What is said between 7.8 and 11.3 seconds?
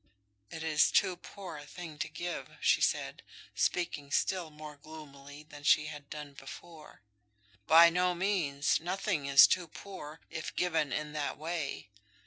no means; nothing is too poor, if given in